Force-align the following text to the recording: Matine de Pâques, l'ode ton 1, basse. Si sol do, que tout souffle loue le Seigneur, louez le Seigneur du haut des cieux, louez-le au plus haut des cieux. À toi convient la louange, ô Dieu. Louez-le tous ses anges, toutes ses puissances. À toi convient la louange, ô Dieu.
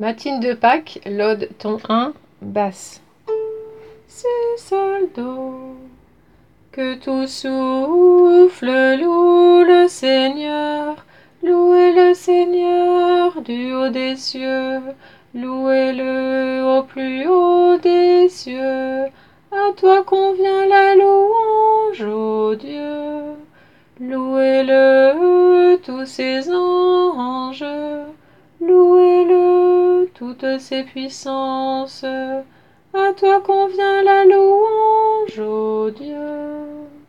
Matine 0.00 0.40
de 0.40 0.54
Pâques, 0.54 1.00
l'ode 1.04 1.50
ton 1.58 1.78
1, 1.86 2.14
basse. 2.40 3.02
Si 4.08 4.26
sol 4.56 5.10
do, 5.14 5.76
que 6.72 6.94
tout 6.94 7.26
souffle 7.26 8.96
loue 8.98 9.62
le 9.62 9.86
Seigneur, 9.88 11.04
louez 11.42 11.92
le 11.92 12.14
Seigneur 12.14 13.42
du 13.42 13.74
haut 13.74 13.90
des 13.90 14.16
cieux, 14.16 14.80
louez-le 15.34 16.64
au 16.64 16.82
plus 16.84 17.28
haut 17.28 17.76
des 17.76 18.30
cieux. 18.30 19.04
À 19.52 19.72
toi 19.76 20.02
convient 20.04 20.66
la 20.66 20.94
louange, 20.96 22.02
ô 22.02 22.54
Dieu. 22.54 23.36
Louez-le 24.00 25.76
tous 25.84 26.06
ses 26.06 26.50
anges, 26.50 27.62
toutes 30.22 30.60
ses 30.60 30.84
puissances. 30.84 32.04
À 32.04 33.12
toi 33.16 33.40
convient 33.40 34.04
la 34.04 34.24
louange, 34.24 35.40
ô 35.40 35.90
Dieu. 35.90 36.91